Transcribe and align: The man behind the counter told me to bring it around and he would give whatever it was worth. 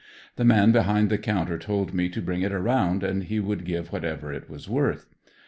The 0.35 0.43
man 0.43 0.71
behind 0.71 1.11
the 1.11 1.19
counter 1.19 1.59
told 1.59 1.93
me 1.93 2.09
to 2.09 2.23
bring 2.23 2.41
it 2.41 2.51
around 2.51 3.03
and 3.03 3.25
he 3.25 3.39
would 3.39 3.63
give 3.65 3.91
whatever 3.91 4.33
it 4.33 4.49
was 4.49 4.67
worth. 4.67 5.07